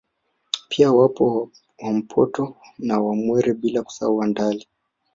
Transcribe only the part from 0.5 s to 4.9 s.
Pia wapo Wampoto na Wamwera bila kusahau Wandali